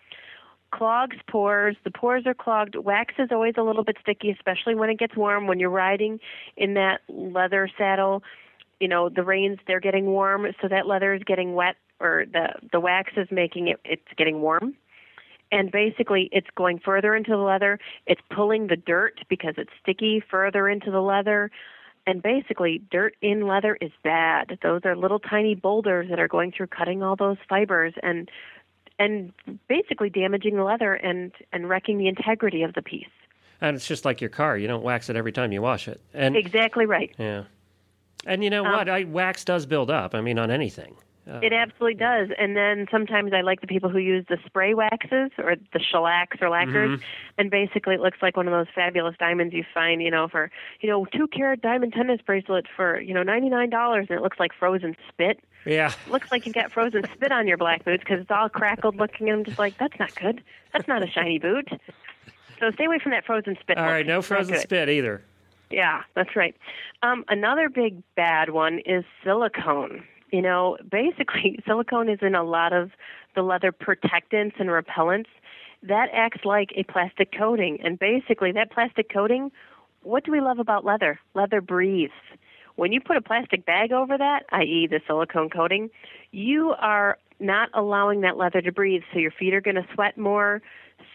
clogs 0.76 1.18
pores. 1.30 1.76
The 1.84 1.92
pores 1.92 2.26
are 2.26 2.34
clogged. 2.34 2.76
Wax 2.76 3.14
is 3.18 3.30
always 3.32 3.54
a 3.58 3.64
little 3.64 3.84
bit 3.84 3.98
sticky, 4.02 4.32
especially 4.32 4.76
when 4.76 4.90
it 4.90 5.00
gets 5.00 5.16
warm. 5.16 5.48
When 5.48 5.60
you're 5.60 5.70
riding 5.70 6.20
in 6.58 6.74
that 6.74 7.02
leather 7.08 7.70
saddle, 7.78 8.24
you 8.80 8.88
know 8.88 9.10
the 9.10 9.24
reins 9.24 9.60
they're 9.68 9.80
getting 9.80 10.06
warm, 10.06 10.48
so 10.62 10.68
that 10.68 10.86
leather 10.86 11.14
is 11.14 11.24
getting 11.24 11.54
wet, 11.54 11.76
or 12.00 12.26
the 12.32 12.50
the 12.72 12.80
wax 12.80 13.14
is 13.16 13.28
making 13.32 13.70
it 13.70 13.80
it's 13.86 14.04
getting 14.18 14.42
warm. 14.42 14.76
And 15.52 15.72
basically, 15.72 16.30
it's 16.32 16.48
going 16.56 16.80
further 16.80 17.16
into 17.16 17.32
the 17.32 17.38
leather. 17.38 17.80
It's 18.08 18.22
pulling 18.30 18.68
the 18.68 18.76
dirt 18.76 19.20
because 19.30 19.54
it's 19.58 19.70
sticky 19.82 20.22
further 20.30 20.68
into 20.68 20.92
the 20.92 21.02
leather. 21.02 21.52
And 22.08 22.22
basically, 22.22 22.82
dirt 22.92 23.16
in 23.22 23.48
leather 23.48 23.78
is 23.82 23.92
bad. 24.04 24.60
Those 24.62 24.82
are 24.86 24.96
little 24.96 25.20
tiny 25.20 25.56
boulders 25.56 26.10
that 26.10 26.20
are 26.20 26.28
going 26.28 26.52
through, 26.52 26.68
cutting 26.68 27.02
all 27.04 27.16
those 27.16 27.38
fibers, 27.50 27.94
and 28.04 28.30
and 28.98 29.34
basically 29.68 30.10
damaging 30.10 30.56
the 30.56 30.64
leather 30.64 30.94
and 30.94 31.32
and 31.52 31.68
wrecking 31.68 31.98
the 31.98 32.08
integrity 32.08 32.64
of 32.64 32.74
the 32.74 32.82
piece. 32.82 33.08
And 33.62 33.76
it's 33.76 33.88
just 33.88 34.06
like 34.06 34.22
your 34.22 34.30
car; 34.30 34.58
you 34.58 34.68
don't 34.68 34.84
wax 34.84 35.10
it 35.10 35.16
every 35.16 35.32
time 35.32 35.52
you 35.52 35.62
wash 35.62 35.88
it. 35.88 36.00
And 36.14 36.36
Exactly 36.36 36.86
right. 36.86 37.14
yeah, 37.18 37.44
and 38.26 38.44
you 38.44 38.50
know 38.50 38.66
Um, 38.66 38.72
what? 38.72 38.90
I, 38.90 39.04
wax 39.06 39.44
does 39.44 39.66
build 39.66 39.90
up. 39.90 40.14
I 40.14 40.22
mean, 40.22 40.38
on 40.38 40.52
anything. 40.52 40.96
Uh, 41.28 41.40
It 41.42 41.54
absolutely 41.54 41.96
does. 41.96 42.30
And 42.38 42.56
then 42.56 42.88
sometimes 42.92 43.34
I 43.34 43.42
like 43.42 43.62
the 43.62 43.68
people 43.68 43.90
who 43.90 43.98
use 43.98 44.26
the 44.30 44.38
spray 44.46 44.74
waxes 44.74 45.32
or 45.40 45.56
the 45.74 45.80
shellacs 45.80 46.38
or 46.42 46.50
lacquers. 46.50 47.00
And 47.38 47.50
basically 47.50 47.96
it 47.96 48.02
looks 48.02 48.20
like 48.22 48.38
one 48.38 48.48
of 48.48 48.54
those 48.54 48.68
fabulous 48.76 49.16
diamonds 49.18 49.54
you 49.54 49.64
find, 49.74 50.02
you 50.02 50.12
know, 50.12 50.28
for, 50.28 50.52
you 50.82 50.90
know, 50.90 51.06
two 51.06 51.28
carat 51.28 51.62
diamond 51.62 51.94
tennis 51.94 52.22
bracelet 52.22 52.66
for, 52.76 53.00
you 53.00 53.14
know, 53.14 53.24
$99 53.24 53.98
and 53.98 54.12
it 54.12 54.22
looks 54.22 54.40
like 54.40 54.52
frozen 54.54 54.96
spit. 55.10 55.40
yeah. 55.66 55.92
looks 56.10 56.32
like 56.32 56.46
you 56.46 56.54
got 56.54 56.72
frozen 56.72 57.04
spit 57.16 57.32
on 57.32 57.48
your 57.48 57.58
black 57.58 57.84
boots 57.84 58.04
because 58.04 58.22
it's 58.22 58.32
all 58.32 58.48
crackled 58.50 58.96
looking 58.98 59.30
and 59.30 59.40
I'm 59.40 59.46
just 59.46 59.58
like, 59.60 59.78
that's 59.80 59.98
not 60.00 60.14
good. 60.16 60.44
That's 60.74 60.88
not 60.88 61.02
a 61.02 61.08
shiny 61.08 61.40
boot. 61.40 61.70
So 62.60 62.72
stay 62.72 62.86
away 62.86 63.00
from 63.00 63.12
that 63.14 63.26
frozen 63.26 63.58
spit. 63.60 63.78
All 63.78 63.84
look. 63.86 63.92
right, 63.92 64.06
no 64.06 64.22
frozen 64.22 64.58
spit 64.60 64.90
either. 64.90 65.22
Yeah, 65.72 66.04
that's 66.14 66.36
right. 66.36 66.56
Um, 67.02 67.26
another 67.28 67.68
big 67.70 68.02
bad 68.16 68.52
one 68.52 68.80
is 68.86 69.04
silicone. 69.24 70.04
You 70.36 70.42
know, 70.42 70.76
basically, 70.92 71.60
silicone 71.66 72.10
is 72.10 72.20
in 72.22 72.36
a 72.36 72.44
lot 72.44 72.74
of 72.74 72.92
the 73.36 73.42
leather 73.42 73.72
protectants 73.72 74.58
and 74.60 74.68
repellents. 74.68 75.30
That 75.82 76.10
acts 76.12 76.44
like 76.44 76.74
a 76.76 76.84
plastic 76.84 77.32
coating. 77.32 77.80
And 77.82 77.98
basically, 77.98 78.52
that 78.52 78.70
plastic 78.70 79.10
coating, 79.10 79.50
what 80.04 80.26
do 80.26 80.34
we 80.34 80.42
love 80.42 80.60
about 80.60 80.84
leather? 80.84 81.22
Leather 81.36 81.62
breathes. 81.62 82.12
When 82.76 82.92
you 82.92 83.00
put 83.00 83.16
a 83.16 83.22
plastic 83.22 83.66
bag 83.66 83.94
over 83.94 84.18
that, 84.18 84.42
i.e., 84.52 84.90
the 84.92 85.00
silicone 85.08 85.50
coating, 85.50 85.90
you 86.32 86.76
are 86.80 87.18
not 87.40 87.70
allowing 87.74 88.20
that 88.22 88.36
leather 88.36 88.62
to 88.62 88.74
breathe. 88.74 89.04
So 89.14 89.20
your 89.20 89.32
feet 89.32 89.54
are 89.54 89.62
going 89.62 89.76
to 89.76 89.88
sweat 89.94 90.18
more. 90.18 90.62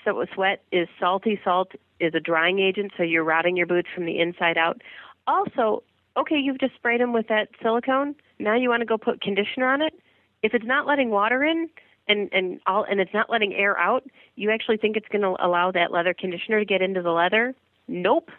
So 0.03 0.25
sweat 0.35 0.63
is 0.73 0.89
salty. 0.99 1.39
Salt 1.45 1.73
is 1.99 2.15
a 2.15 2.21
drying 2.21 2.59
agent, 2.59 2.93
so 2.97 3.03
you're 3.03 3.25
rotting 3.25 3.59
your 3.59 3.67
boots 3.67 3.89
from 3.95 4.07
the 4.07 4.19
inside 4.19 4.57
out. 4.57 4.81
Also, 5.27 5.83
okay, 6.17 6.37
you've 6.37 6.59
just 6.61 6.75
sprayed 6.75 7.01
them 7.01 7.13
with 7.13 7.29
that 7.29 7.49
silicone. 7.63 8.15
Now 8.39 8.55
you 8.57 8.69
want 8.69 8.81
to 8.81 8.87
go 8.87 8.99
put 8.99 9.21
conditioner 9.21 9.69
on 9.69 9.83
it. 9.83 9.95
If 10.43 10.55
it's 10.55 10.65
not 10.65 10.87
letting 10.87 11.11
water 11.11 11.45
in 11.45 11.69
and 12.09 12.29
and 12.33 12.61
all 12.67 12.85
and 12.85 13.01
it's 13.01 13.13
not 13.15 13.31
letting 13.31 13.55
air 13.55 13.79
out, 13.79 14.05
you 14.37 14.51
actually 14.51 14.77
think 14.79 14.97
it's 14.97 15.09
going 15.09 15.23
to 15.23 15.37
allow 15.45 15.71
that 15.73 15.93
leather 15.93 16.15
conditioner 16.15 16.59
to 16.61 16.65
get 16.65 16.83
into 16.83 17.03
the 17.03 17.11
leather? 17.13 17.55
Nope. 17.89 18.31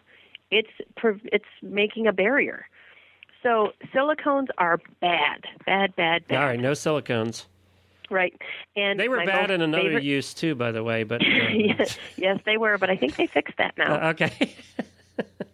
It's 0.50 0.70
it's 1.02 1.44
making 1.62 2.06
a 2.06 2.12
barrier. 2.12 2.66
So 3.42 3.72
silicones 3.92 4.48
are 4.58 4.78
bad, 5.00 5.44
bad, 5.66 5.96
bad, 5.96 6.26
bad. 6.28 6.36
All 6.40 6.46
right, 6.46 6.60
no 6.60 6.72
silicones. 6.72 7.46
Right. 8.10 8.34
And 8.76 9.00
They 9.00 9.08
were 9.08 9.24
bad 9.24 9.50
in 9.50 9.62
another 9.62 9.84
favorite- 9.84 10.04
use 10.04 10.34
too, 10.34 10.54
by 10.54 10.70
the 10.70 10.84
way. 10.84 11.02
But 11.02 11.22
uh, 11.26 11.48
yes, 11.52 11.98
yes, 12.16 12.38
they 12.44 12.56
were, 12.56 12.78
but 12.78 12.90
I 12.90 12.96
think 12.96 13.16
they 13.16 13.26
fixed 13.26 13.56
that 13.56 13.76
now. 13.78 13.94
uh, 13.94 14.10
okay. 14.10 14.54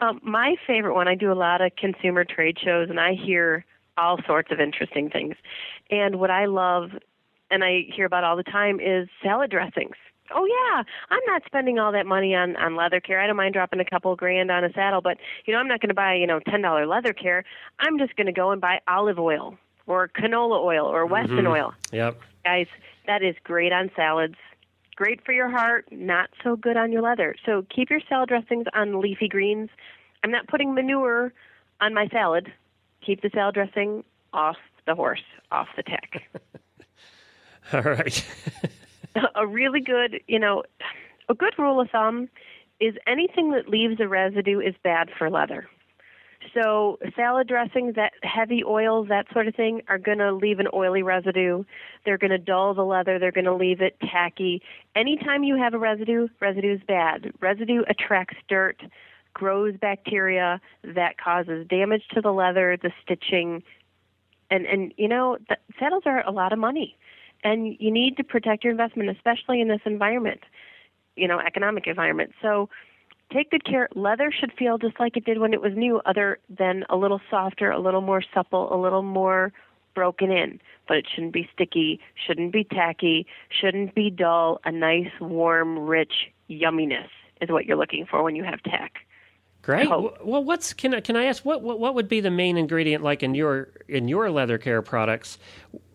Um, 0.00 0.20
my 0.22 0.56
favorite 0.66 0.94
one, 0.94 1.08
I 1.08 1.14
do 1.14 1.32
a 1.32 1.34
lot 1.34 1.60
of 1.60 1.74
consumer 1.76 2.24
trade 2.24 2.58
shows 2.62 2.88
and 2.90 3.00
I 3.00 3.14
hear 3.14 3.64
all 3.96 4.18
sorts 4.26 4.52
of 4.52 4.60
interesting 4.60 5.10
things. 5.10 5.34
And 5.90 6.20
what 6.20 6.30
I 6.30 6.46
love 6.46 6.90
and 7.50 7.64
I 7.64 7.86
hear 7.92 8.06
about 8.06 8.24
all 8.24 8.36
the 8.36 8.44
time 8.44 8.78
is 8.80 9.08
salad 9.22 9.50
dressings. 9.50 9.96
Oh 10.30 10.44
yeah, 10.44 10.82
I'm 11.10 11.22
not 11.26 11.42
spending 11.46 11.78
all 11.78 11.90
that 11.92 12.04
money 12.04 12.34
on 12.34 12.54
on 12.56 12.76
leather 12.76 13.00
care. 13.00 13.18
I 13.18 13.26
don't 13.26 13.36
mind 13.36 13.54
dropping 13.54 13.80
a 13.80 13.84
couple 13.84 14.14
grand 14.14 14.50
on 14.50 14.62
a 14.62 14.70
saddle, 14.74 15.00
but 15.00 15.16
you 15.46 15.54
know, 15.54 15.58
I'm 15.58 15.68
not 15.68 15.80
going 15.80 15.88
to 15.88 15.94
buy, 15.94 16.14
you 16.14 16.26
know, 16.26 16.38
$10 16.40 16.86
leather 16.86 17.14
care. 17.14 17.44
I'm 17.80 17.98
just 17.98 18.14
going 18.14 18.26
to 18.26 18.32
go 18.32 18.50
and 18.50 18.60
buy 18.60 18.80
olive 18.86 19.18
oil 19.18 19.56
or 19.86 20.06
canola 20.08 20.62
oil 20.62 20.84
or 20.84 21.06
Wesson 21.06 21.44
Mhm. 21.44 21.50
oil. 21.50 21.74
Yep. 21.92 22.20
Guys, 22.44 22.66
that 23.06 23.22
is 23.22 23.36
great 23.42 23.72
on 23.72 23.90
salads. 23.96 24.34
Great 24.98 25.24
for 25.24 25.30
your 25.30 25.48
heart, 25.48 25.86
not 25.92 26.28
so 26.42 26.56
good 26.56 26.76
on 26.76 26.90
your 26.90 27.02
leather. 27.02 27.36
So 27.46 27.64
keep 27.72 27.88
your 27.88 28.00
salad 28.08 28.28
dressings 28.28 28.66
on 28.74 29.00
leafy 29.00 29.28
greens. 29.28 29.70
I'm 30.24 30.32
not 30.32 30.48
putting 30.48 30.74
manure 30.74 31.32
on 31.80 31.94
my 31.94 32.08
salad. 32.08 32.52
Keep 33.06 33.22
the 33.22 33.30
salad 33.32 33.54
dressing 33.54 34.02
off 34.32 34.56
the 34.88 34.96
horse, 34.96 35.22
off 35.52 35.68
the 35.76 35.84
tack. 35.84 36.24
All 37.72 37.82
right. 37.82 38.26
a 39.36 39.46
really 39.46 39.80
good, 39.80 40.20
you 40.26 40.40
know, 40.40 40.64
a 41.28 41.34
good 41.34 41.54
rule 41.58 41.80
of 41.80 41.88
thumb 41.90 42.28
is 42.80 42.94
anything 43.06 43.52
that 43.52 43.68
leaves 43.68 44.00
a 44.00 44.08
residue 44.08 44.58
is 44.58 44.74
bad 44.82 45.10
for 45.16 45.30
leather. 45.30 45.68
So 46.54 46.98
salad 47.16 47.48
dressings, 47.48 47.96
that 47.96 48.12
heavy 48.22 48.62
oils, 48.64 49.08
that 49.08 49.26
sort 49.32 49.48
of 49.48 49.54
thing, 49.54 49.82
are 49.88 49.98
going 49.98 50.18
to 50.18 50.32
leave 50.32 50.60
an 50.60 50.68
oily 50.72 51.02
residue. 51.02 51.64
They're 52.04 52.18
going 52.18 52.30
to 52.30 52.38
dull 52.38 52.74
the 52.74 52.84
leather. 52.84 53.18
They're 53.18 53.32
going 53.32 53.44
to 53.44 53.54
leave 53.54 53.80
it 53.80 53.96
tacky. 54.00 54.62
Anytime 54.94 55.42
you 55.42 55.56
have 55.56 55.74
a 55.74 55.78
residue, 55.78 56.28
residue 56.40 56.74
is 56.74 56.80
bad. 56.86 57.32
Residue 57.40 57.82
attracts 57.88 58.36
dirt, 58.48 58.80
grows 59.34 59.76
bacteria 59.76 60.60
that 60.82 61.18
causes 61.18 61.66
damage 61.68 62.02
to 62.14 62.20
the 62.20 62.32
leather, 62.32 62.76
the 62.80 62.92
stitching, 63.02 63.62
and 64.50 64.66
and 64.66 64.94
you 64.96 65.08
know 65.08 65.38
the, 65.48 65.56
saddles 65.78 66.04
are 66.06 66.26
a 66.26 66.30
lot 66.30 66.52
of 66.52 66.58
money, 66.58 66.96
and 67.44 67.76
you 67.78 67.90
need 67.90 68.16
to 68.16 68.24
protect 68.24 68.64
your 68.64 68.70
investment, 68.70 69.10
especially 69.10 69.60
in 69.60 69.68
this 69.68 69.80
environment, 69.84 70.40
you 71.16 71.28
know, 71.28 71.38
economic 71.38 71.86
environment. 71.86 72.32
So 72.40 72.68
take 73.32 73.50
good 73.50 73.64
care. 73.64 73.88
Leather 73.94 74.32
should 74.32 74.52
feel 74.58 74.78
just 74.78 74.98
like 74.98 75.16
it 75.16 75.24
did 75.24 75.38
when 75.38 75.52
it 75.52 75.60
was 75.60 75.72
new, 75.74 76.00
other 76.06 76.38
than 76.48 76.84
a 76.88 76.96
little 76.96 77.20
softer, 77.30 77.70
a 77.70 77.80
little 77.80 78.00
more 78.00 78.22
supple, 78.34 78.72
a 78.74 78.78
little 78.80 79.02
more 79.02 79.52
broken 79.94 80.30
in. 80.30 80.60
But 80.86 80.98
it 80.98 81.06
shouldn't 81.12 81.32
be 81.32 81.48
sticky, 81.52 82.00
shouldn't 82.26 82.52
be 82.52 82.64
tacky, 82.64 83.26
shouldn't 83.50 83.94
be 83.94 84.10
dull. 84.10 84.60
A 84.64 84.72
nice, 84.72 85.10
warm, 85.20 85.78
rich 85.78 86.30
yumminess 86.48 87.08
is 87.40 87.50
what 87.50 87.66
you're 87.66 87.76
looking 87.76 88.06
for 88.06 88.22
when 88.22 88.36
you 88.36 88.44
have 88.44 88.62
tack. 88.62 88.92
Great. 89.62 89.88
Well, 89.88 90.44
what's 90.44 90.72
can 90.72 90.94
I, 90.94 91.00
can 91.00 91.14
I 91.14 91.24
ask 91.24 91.44
what, 91.44 91.62
what 91.62 91.78
what 91.78 91.94
would 91.94 92.08
be 92.08 92.20
the 92.20 92.30
main 92.30 92.56
ingredient 92.56 93.04
like 93.04 93.22
in 93.22 93.34
your 93.34 93.68
in 93.86 94.08
your 94.08 94.30
leather 94.30 94.56
care 94.56 94.80
products? 94.80 95.38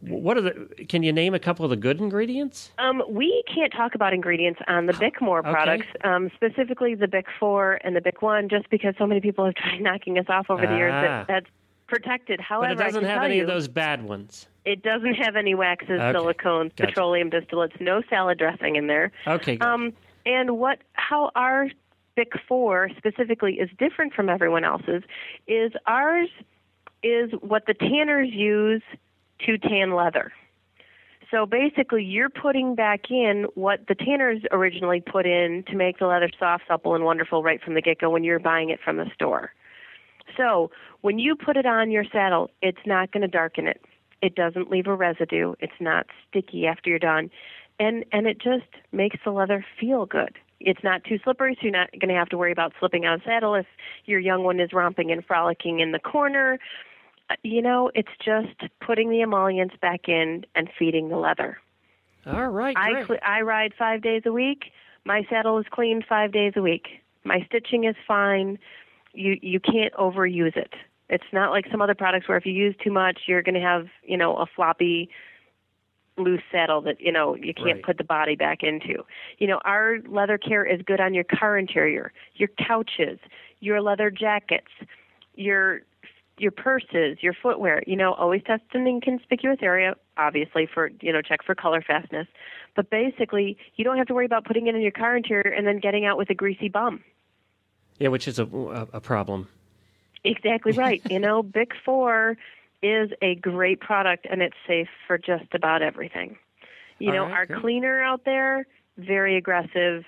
What 0.01 0.37
are 0.37 0.41
the? 0.41 0.85
Can 0.89 1.01
you 1.01 1.11
name 1.11 1.33
a 1.33 1.39
couple 1.39 1.65
of 1.65 1.69
the 1.69 1.75
good 1.77 1.99
ingredients? 1.99 2.71
Um, 2.77 3.01
we 3.09 3.43
can't 3.51 3.71
talk 3.71 3.95
about 3.95 4.13
ingredients 4.13 4.59
on 4.67 4.85
the 4.85 4.93
Bickmore 4.93 5.41
products, 5.41 5.87
um, 6.03 6.29
specifically 6.35 6.93
the 6.93 7.07
Bick 7.07 7.25
Four 7.39 7.79
and 7.83 7.95
the 7.95 8.01
Bick 8.01 8.21
One, 8.21 8.47
just 8.49 8.69
because 8.69 8.93
so 8.97 9.07
many 9.07 9.21
people 9.21 9.45
have 9.45 9.55
tried 9.55 9.81
knocking 9.81 10.19
us 10.19 10.25
off 10.29 10.49
over 10.49 10.67
the 10.67 10.75
years. 10.75 10.91
Ah. 10.93 11.01
That 11.01 11.27
that's 11.27 11.47
protected. 11.87 12.39
However, 12.41 12.75
But 12.75 12.81
it 12.81 12.85
doesn't 12.85 13.05
have 13.05 13.23
any 13.23 13.37
you, 13.37 13.41
of 13.43 13.47
those 13.47 13.67
bad 13.67 14.03
ones. 14.03 14.47
It 14.65 14.83
doesn't 14.83 15.15
have 15.15 15.35
any 15.35 15.55
waxes, 15.55 15.99
Okay. 15.99 16.17
silicones, 16.17 16.75
Gotcha. 16.75 16.87
petroleum 16.87 17.29
distillates, 17.29 17.79
no 17.81 18.01
salad 18.09 18.37
dressing 18.37 18.75
in 18.75 18.87
there. 18.87 19.11
Okay. 19.27 19.57
Um, 19.59 19.93
and 20.25 20.57
what 20.57 20.79
how 20.93 21.31
our 21.35 21.69
Bick 22.15 22.33
Four 22.47 22.89
specifically 22.97 23.55
is 23.59 23.69
different 23.77 24.13
from 24.13 24.29
everyone 24.29 24.63
else's 24.63 25.03
is 25.47 25.71
ours 25.85 26.29
is 27.01 27.31
what 27.41 27.65
the 27.65 27.73
tanners 27.73 28.29
use 28.31 28.83
to 29.45 29.57
tan 29.57 29.93
leather. 29.93 30.31
So 31.31 31.47
basically, 31.47 32.03
you're 32.03 32.29
putting 32.29 32.75
back 32.75 33.09
in 33.09 33.47
what 33.55 33.87
the 33.87 33.95
tanners 33.95 34.41
originally 34.51 35.01
put 35.01 35.25
in 35.25 35.63
to 35.67 35.75
make 35.75 35.97
the 35.97 36.05
leather 36.05 36.29
soft, 36.37 36.65
supple, 36.67 36.93
and 36.93 37.03
wonderful 37.03 37.41
right 37.41 37.59
from 37.61 37.73
the 37.73 37.81
get 37.81 37.99
go 37.99 38.11
when 38.11 38.23
you're 38.23 38.39
buying 38.39 38.69
it 38.69 38.79
from 38.85 38.97
the 38.97 39.09
store. 39.15 39.51
So 40.37 40.69
when 41.01 41.17
you 41.17 41.35
put 41.35 41.57
it 41.57 41.65
on 41.65 41.89
your 41.89 42.05
saddle, 42.11 42.51
it's 42.61 42.85
not 42.85 43.11
going 43.11 43.21
to 43.21 43.27
darken 43.27 43.67
it. 43.67 43.81
It 44.21 44.35
doesn't 44.35 44.69
leave 44.69 44.85
a 44.85 44.95
residue. 44.95 45.55
It's 45.59 45.73
not 45.79 46.05
sticky 46.29 46.67
after 46.67 46.89
you're 46.89 46.99
done, 46.99 47.31
and 47.79 48.05
and 48.11 48.27
it 48.27 48.39
just 48.39 48.69
makes 48.91 49.17
the 49.25 49.31
leather 49.31 49.65
feel 49.79 50.05
good. 50.05 50.37
It's 50.59 50.83
not 50.83 51.03
too 51.03 51.19
slippery, 51.23 51.55
so 51.55 51.63
you're 51.63 51.71
not 51.71 51.91
going 51.91 52.09
to 52.09 52.15
have 52.15 52.29
to 52.29 52.37
worry 52.37 52.51
about 52.51 52.73
slipping 52.79 53.05
out 53.05 53.15
of 53.15 53.21
saddle 53.25 53.55
if 53.55 53.65
your 54.05 54.19
young 54.19 54.43
one 54.43 54.59
is 54.59 54.71
romping 54.73 55.11
and 55.11 55.25
frolicking 55.25 55.79
in 55.79 55.91
the 55.91 55.99
corner. 55.99 56.59
Uh, 57.29 57.35
You 57.43 57.61
know, 57.61 57.91
it's 57.95 58.11
just 58.23 58.71
putting 58.79 59.09
the 59.09 59.21
emollients 59.21 59.75
back 59.81 60.07
in 60.07 60.45
and 60.55 60.69
feeding 60.77 61.09
the 61.09 61.17
leather. 61.17 61.59
All 62.25 62.47
right. 62.47 62.75
I 62.77 63.05
cl- 63.05 63.19
I 63.21 63.41
ride 63.41 63.73
five 63.77 64.01
days 64.01 64.23
a 64.25 64.31
week. 64.31 64.71
My 65.05 65.25
saddle 65.29 65.57
is 65.59 65.65
cleaned 65.69 66.05
five 66.07 66.31
days 66.31 66.53
a 66.55 66.61
week. 66.61 66.87
My 67.25 67.43
stitching 67.47 67.83
is 67.83 67.95
fine. 68.07 68.57
You 69.13 69.37
you 69.41 69.59
can't 69.59 69.93
overuse 69.95 70.55
it. 70.55 70.73
It's 71.09 71.31
not 71.33 71.51
like 71.51 71.65
some 71.69 71.81
other 71.81 71.95
products 71.95 72.27
where 72.27 72.37
if 72.37 72.45
you 72.45 72.53
use 72.53 72.75
too 72.81 72.91
much, 72.91 73.21
you're 73.27 73.41
going 73.41 73.55
to 73.55 73.61
have 73.61 73.87
you 74.03 74.15
know 74.17 74.37
a 74.37 74.45
floppy, 74.45 75.09
loose 76.17 76.41
saddle 76.51 76.81
that 76.81 77.01
you 77.01 77.11
know 77.11 77.35
you 77.35 77.53
can't 77.53 77.67
Right. 77.75 77.83
put 77.83 77.97
the 77.97 78.03
body 78.03 78.35
back 78.35 78.63
into. 78.63 79.03
You 79.39 79.47
know 79.47 79.59
our 79.65 79.97
leather 80.07 80.37
care 80.37 80.65
is 80.65 80.81
good 80.81 80.99
on 80.99 81.13
your 81.13 81.23
car 81.23 81.57
interior, 81.57 82.11
your 82.35 82.49
couches, 82.59 83.19
your 83.59 83.81
leather 83.81 84.09
jackets, 84.11 84.67
your 85.35 85.81
your 86.39 86.51
purses, 86.51 87.17
your 87.21 87.33
footwear. 87.33 87.83
You 87.87 87.95
know, 87.95 88.13
always 88.13 88.41
test 88.43 88.63
an 88.73 88.87
inconspicuous 88.87 89.59
area, 89.61 89.95
obviously 90.17 90.67
for 90.71 90.91
you 91.01 91.11
know 91.13 91.21
check 91.21 91.43
for 91.43 91.55
color 91.55 91.81
fastness. 91.81 92.27
But 92.75 92.89
basically, 92.89 93.57
you 93.75 93.83
don't 93.83 93.97
have 93.97 94.07
to 94.07 94.13
worry 94.15 94.25
about 94.25 94.45
putting 94.45 94.67
it 94.67 94.75
in 94.75 94.81
your 94.81 94.91
car 94.91 95.15
interior 95.15 95.51
and 95.55 95.65
then 95.67 95.79
getting 95.79 96.05
out 96.05 96.17
with 96.17 96.29
a 96.31 96.33
greasy 96.35 96.69
bum. 96.69 97.03
yeah, 97.99 98.07
which 98.09 98.27
is 98.27 98.39
a, 98.39 98.45
a, 98.45 98.87
a 98.93 99.01
problem. 99.01 99.47
Exactly 100.23 100.71
right. 100.71 101.01
you 101.09 101.19
know, 101.19 101.43
Bick 101.43 101.71
Four 101.85 102.37
is 102.83 103.11
a 103.21 103.35
great 103.35 103.79
product 103.79 104.27
and 104.29 104.41
it's 104.41 104.55
safe 104.67 104.89
for 105.07 105.17
just 105.17 105.53
about 105.53 105.81
everything. 105.81 106.37
You 106.99 107.09
All 107.09 107.15
know, 107.15 107.23
right, 107.25 107.33
our 107.33 107.45
good. 107.45 107.61
cleaner 107.61 108.03
out 108.03 108.25
there, 108.25 108.67
very 108.97 109.37
aggressive, 109.37 110.03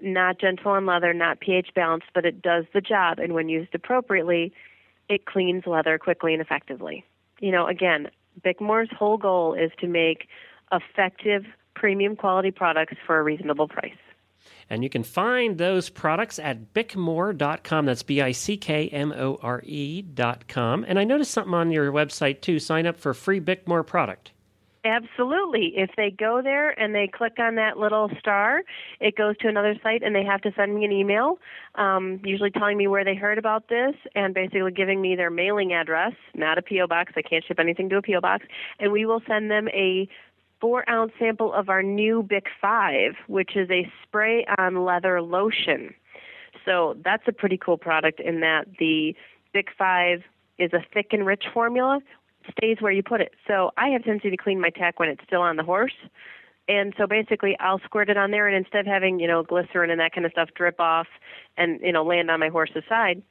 not 0.00 0.40
gentle 0.40 0.72
on 0.72 0.86
leather, 0.86 1.12
not 1.12 1.40
pH 1.40 1.70
balanced, 1.74 2.06
but 2.14 2.24
it 2.24 2.40
does 2.40 2.64
the 2.72 2.80
job. 2.80 3.18
And 3.18 3.34
when 3.34 3.48
used 3.48 3.74
appropriately, 3.74 4.52
it 5.08 5.26
cleans 5.26 5.66
leather 5.66 5.98
quickly 5.98 6.32
and 6.32 6.40
effectively. 6.40 7.04
You 7.40 7.52
know, 7.52 7.66
again, 7.66 8.08
Bickmore's 8.44 8.90
whole 8.96 9.18
goal 9.18 9.54
is 9.54 9.70
to 9.80 9.86
make 9.86 10.28
effective 10.72 11.44
premium 11.74 12.16
quality 12.16 12.50
products 12.50 12.94
for 13.06 13.18
a 13.18 13.22
reasonable 13.22 13.68
price. 13.68 13.92
And 14.68 14.82
you 14.82 14.90
can 14.90 15.02
find 15.02 15.58
those 15.58 15.88
products 15.88 16.38
at 16.38 16.72
bickmore.com. 16.72 17.86
That's 17.86 18.02
B 18.02 18.20
I 18.20 18.32
C 18.32 18.56
K 18.56 18.88
M 18.88 19.12
O 19.12 19.38
R 19.42 19.62
E.com. 19.64 20.84
And 20.86 20.98
I 20.98 21.04
noticed 21.04 21.32
something 21.32 21.54
on 21.54 21.70
your 21.70 21.92
website 21.92 22.40
too. 22.40 22.58
Sign 22.58 22.86
up 22.86 22.98
for 22.98 23.14
free 23.14 23.40
Bickmore 23.40 23.86
product. 23.86 24.32
Absolutely. 24.84 25.74
If 25.76 25.90
they 25.96 26.10
go 26.10 26.40
there 26.42 26.70
and 26.80 26.94
they 26.94 27.06
click 27.06 27.34
on 27.38 27.56
that 27.56 27.76
little 27.76 28.10
star, 28.18 28.62
it 28.98 29.14
goes 29.14 29.36
to 29.38 29.48
another 29.48 29.74
site 29.82 30.02
and 30.02 30.14
they 30.14 30.24
have 30.24 30.40
to 30.42 30.52
send 30.56 30.74
me 30.74 30.84
an 30.86 30.92
email, 30.92 31.38
um, 31.74 32.20
usually 32.24 32.50
telling 32.50 32.78
me 32.78 32.86
where 32.86 33.04
they 33.04 33.14
heard 33.14 33.36
about 33.36 33.68
this 33.68 33.94
and 34.14 34.32
basically 34.32 34.72
giving 34.72 35.02
me 35.02 35.16
their 35.16 35.30
mailing 35.30 35.74
address, 35.74 36.12
not 36.34 36.56
a 36.56 36.62
P.O. 36.62 36.86
box. 36.86 37.12
I 37.14 37.22
can't 37.22 37.44
ship 37.44 37.58
anything 37.60 37.90
to 37.90 37.96
a 37.98 38.02
P.O. 38.02 38.22
box. 38.22 38.46
And 38.78 38.90
we 38.90 39.04
will 39.04 39.20
send 39.28 39.50
them 39.50 39.68
a 39.68 40.08
four 40.60 40.88
ounce 40.88 41.12
sample 41.18 41.52
of 41.52 41.68
our 41.68 41.82
new 41.82 42.22
Bick 42.22 42.46
5, 42.60 43.14
which 43.26 43.56
is 43.56 43.70
a 43.70 43.90
spray 44.02 44.44
on 44.58 44.84
leather 44.84 45.22
lotion. 45.22 45.94
So 46.64 46.96
that's 47.04 47.22
a 47.26 47.32
pretty 47.32 47.56
cool 47.56 47.78
product 47.78 48.20
in 48.20 48.40
that 48.40 48.66
the 48.78 49.14
Bick 49.52 49.68
5 49.76 50.22
is 50.58 50.72
a 50.72 50.84
thick 50.92 51.08
and 51.12 51.26
rich 51.26 51.44
formula, 51.52 52.00
stays 52.56 52.76
where 52.80 52.92
you 52.92 53.02
put 53.02 53.20
it. 53.20 53.32
So 53.46 53.70
I 53.76 53.88
have 53.88 54.04
tendency 54.04 54.30
to 54.30 54.36
clean 54.36 54.60
my 54.60 54.70
tack 54.70 54.98
when 54.98 55.08
it's 55.08 55.22
still 55.26 55.40
on 55.40 55.56
the 55.56 55.64
horse. 55.64 55.94
And 56.68 56.94
so 56.96 57.06
basically 57.06 57.56
I'll 57.58 57.80
squirt 57.80 58.10
it 58.10 58.16
on 58.16 58.30
there 58.30 58.46
and 58.46 58.56
instead 58.56 58.80
of 58.80 58.86
having, 58.86 59.18
you 59.18 59.26
know, 59.26 59.42
glycerin 59.42 59.90
and 59.90 60.00
that 60.00 60.12
kind 60.12 60.24
of 60.24 60.32
stuff 60.32 60.50
drip 60.54 60.78
off 60.78 61.08
and, 61.56 61.80
you 61.80 61.92
know, 61.92 62.04
land 62.04 62.30
on 62.30 62.38
my 62.38 62.48
horse's 62.48 62.84
side, 62.88 63.22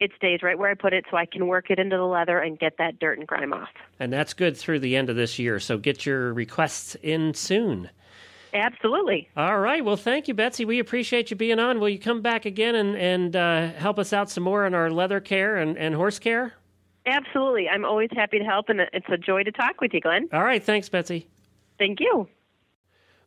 it 0.00 0.10
stays 0.16 0.42
right 0.42 0.58
where 0.58 0.70
I 0.70 0.74
put 0.74 0.92
it 0.92 1.04
so 1.10 1.16
I 1.16 1.26
can 1.26 1.46
work 1.46 1.70
it 1.70 1.78
into 1.78 1.96
the 1.96 2.04
leather 2.04 2.38
and 2.38 2.58
get 2.58 2.78
that 2.78 2.98
dirt 2.98 3.18
and 3.18 3.26
grime 3.26 3.52
off. 3.52 3.68
And 3.98 4.12
that's 4.12 4.32
good 4.32 4.56
through 4.56 4.80
the 4.80 4.96
end 4.96 5.10
of 5.10 5.16
this 5.16 5.38
year. 5.38 5.60
So 5.60 5.76
get 5.76 6.06
your 6.06 6.32
requests 6.32 6.96
in 7.02 7.34
soon. 7.34 7.90
Absolutely. 8.52 9.28
All 9.36 9.60
right. 9.60 9.84
Well, 9.84 9.96
thank 9.96 10.26
you, 10.26 10.34
Betsy. 10.34 10.64
We 10.64 10.80
appreciate 10.80 11.30
you 11.30 11.36
being 11.36 11.60
on. 11.60 11.78
Will 11.78 11.90
you 11.90 12.00
come 12.00 12.22
back 12.22 12.46
again 12.46 12.74
and, 12.74 12.96
and 12.96 13.36
uh, 13.36 13.68
help 13.72 13.98
us 13.98 14.12
out 14.12 14.30
some 14.30 14.42
more 14.42 14.64
on 14.64 14.74
our 14.74 14.90
leather 14.90 15.20
care 15.20 15.56
and, 15.56 15.78
and 15.78 15.94
horse 15.94 16.18
care? 16.18 16.54
Absolutely. 17.06 17.68
I'm 17.68 17.84
always 17.84 18.10
happy 18.12 18.38
to 18.38 18.44
help 18.44 18.68
and 18.68 18.80
it's 18.92 19.06
a 19.08 19.16
joy 19.16 19.44
to 19.44 19.52
talk 19.52 19.80
with 19.80 19.94
you, 19.94 20.00
Glenn. 20.00 20.28
All 20.32 20.42
right. 20.42 20.62
Thanks, 20.62 20.88
Betsy. 20.88 21.28
Thank 21.78 22.00
you. 22.00 22.28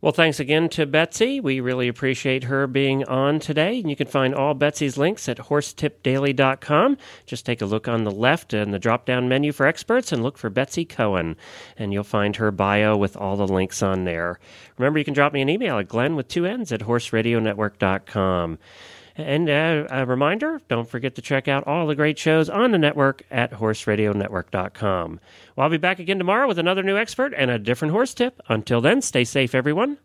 Well, 0.04 0.12
thanks 0.12 0.42
again 0.42 0.68
to 0.72 0.86
Betsy. 0.86 1.40
We 1.40 1.62
really 1.62 1.88
appreciate 1.88 2.44
her 2.44 2.68
being 2.68 3.06
on 3.06 3.40
today. 3.40 3.80
And 3.80 3.90
you 3.90 3.96
can 3.96 4.08
find 4.08 4.36
all 4.36 4.54
Betsy's 4.54 4.98
links 4.98 5.30
at 5.30 5.38
horsetipdaily.com. 5.38 6.98
Just 7.26 7.46
take 7.46 7.62
a 7.62 7.66
look 7.66 7.88
on 7.88 8.04
the 8.04 8.12
left 8.12 8.54
in 8.54 8.72
the 8.72 8.80
drop 8.80 9.06
down 9.06 9.30
menu 9.30 9.54
for 9.54 9.66
experts 9.66 10.12
and 10.12 10.22
look 10.22 10.38
for 10.38 10.50
Betsy 10.50 10.84
Cohen. 10.84 11.38
And 11.78 11.94
you'll 11.94 12.04
find 12.04 12.36
her 12.36 12.52
bio 12.52 12.98
with 12.98 13.16
all 13.16 13.38
the 13.38 13.48
links 13.48 13.82
on 13.82 14.04
there. 14.04 14.42
Remember, 14.78 15.00
you 15.00 15.06
can 15.06 15.14
drop 15.14 15.32
me 15.32 15.42
an 15.42 15.48
email 15.48 15.80
at 15.80 15.88
glenn 15.88 16.18
with 16.18 16.28
two 16.28 16.46
N's 16.46 16.74
at 16.74 16.82
horseradionetwork.com. 16.82 18.60
And 19.16 19.50
uh, 19.50 19.86
a 19.90 20.06
reminder 20.06 20.62
don't 20.68 20.90
forget 20.90 21.16
to 21.16 21.22
check 21.22 21.48
out 21.48 21.68
all 21.68 21.86
the 21.86 21.96
great 21.96 22.18
shows 22.18 22.50
on 22.50 22.72
the 22.72 22.80
network 22.80 23.24
at 23.30 23.52
horseradionetwork.com. 23.52 25.20
Well, 25.56 25.64
I'll 25.64 25.70
be 25.70 25.78
back 25.78 26.00
again 26.00 26.18
tomorrow 26.18 26.48
with 26.48 26.58
another 26.58 26.84
new 26.84 26.98
expert 26.98 27.34
and 27.38 27.52
a 27.52 27.60
different 27.60 27.92
horse 27.92 28.14
tip. 28.14 28.42
Until 28.50 28.82
then, 28.82 29.02
stay 29.02 29.24
safe, 29.24 29.54
everyone. 29.54 29.98